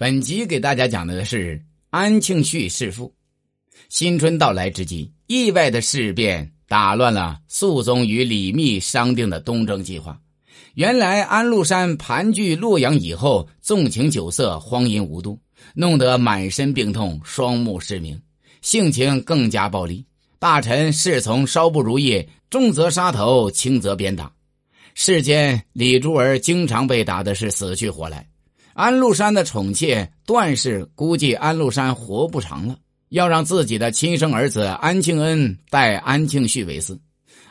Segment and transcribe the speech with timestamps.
[0.00, 1.60] 本集给大家讲的是
[1.90, 3.12] 安庆绪弑父。
[3.88, 10.16] 新春到来之际，意外的事变打乱了肃宗与李密商定的东征计划。
[10.74, 15.36] 原来安禄山盘踞洛阳以后，纵情酒色，荒淫无度，
[15.74, 18.22] 弄得满身病痛，双目失明，
[18.62, 20.04] 性情更加暴戾。
[20.38, 24.32] 大臣侍从稍不如意，重则杀头，轻则鞭打。
[24.94, 28.27] 世间李珠儿经常被打的是死去活来。
[28.78, 36.96] 安禄山的宠妾段氏估计安禄山活不长了，要让自己的亲生儿子安庆恩代安庆绪为嗣。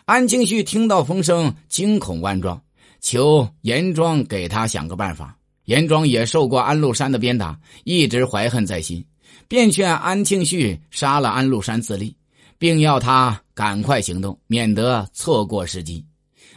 [0.06, 2.62] 安庆绪听到风声，惊恐万状，
[3.02, 5.38] 求严庄给他想个办法。
[5.66, 9.06] 严庄也受过安禄山的鞭打，一直怀恨在心，
[9.50, 12.16] 便劝安庆绪杀了安禄山自立，
[12.58, 16.06] 并要他赶快行动，免得错过时机。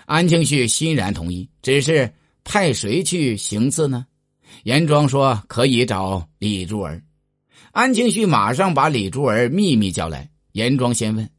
[0.06, 2.08] 安庆绪欣然同意，只是
[2.44, 4.06] 派谁去行刺呢？
[4.64, 7.02] 严庄说：“可以找李珠儿。”
[7.72, 10.30] 安庆绪马上把李珠儿秘密叫来。
[10.52, 11.30] 严庄先问：“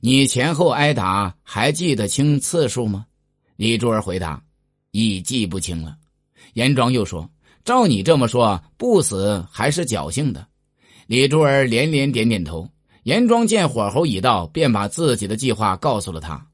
[0.00, 3.06] 你前后挨打还记得清次数吗？”
[3.56, 4.42] 李珠儿回答
[4.92, 5.96] ：“已记不清了。”
[6.54, 7.30] 严庄又说
[7.64, 10.46] ：“照你这么说，不死还是侥幸的。”
[11.06, 12.68] 李珠儿连连点点头。
[13.04, 16.46] 严庄见火候已到，便把自己的计划告诉了他：“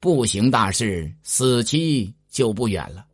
[0.00, 3.04] 不行大事，死期就不远了。”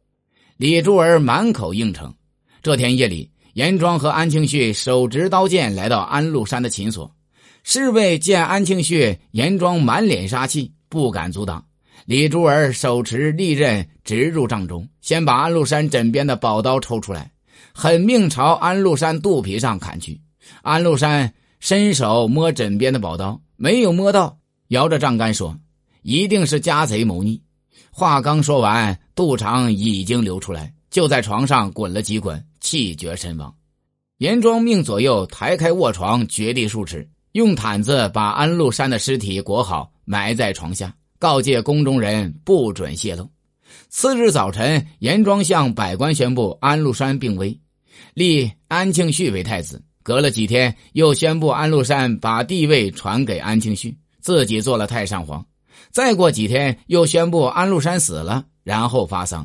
[0.61, 2.15] 李珠儿满口应承。
[2.63, 7.11] 这天夜里，严庄和安庆绪手执刀剑来到安禄山的寝所。
[7.63, 11.65] 侍卫见安庆绪、严庄满脸杀气，不敢阻挡。
[12.05, 17.33] 李珠儿手持利刃直入帐中，先把安禄山枕边的宝刀抽出来，
[17.73, 20.21] 狠命朝安禄山肚皮上砍去。
[20.61, 24.37] 安禄山伸手摸枕边的宝刀，没有摸到，
[24.69, 25.57] 摇着帐杆说
[26.05, 27.41] ：“一定是家贼谋逆。”
[27.91, 33.55] 话刚说完，肚肠已经流出来，就在床上滚了几滚，气绝身亡。
[34.19, 43.29] 严庄命左右抬开卧床，掘地数尺，用毯子把安禄山的尸体裹好，埋在床下，告诫宫中人不准泄露。
[43.89, 47.59] 次日早晨，严庄向百官宣布安禄山病危，
[48.15, 49.83] 立安庆绪为太子。
[50.03, 55.45] 隔了几天，又宣布安禄山把帝位传给安庆绪，自己做了太上皇。
[55.91, 59.45] 再过几天，又宣布安禄山死了，然后发丧。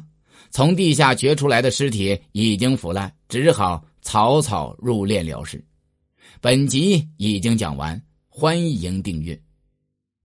[0.52, 5.66] 从地下掘出来的尸体已经腐烂，只好草草入殓了事。
[6.40, 8.00] 本集已经讲完，
[8.30, 9.36] 欢迎订阅。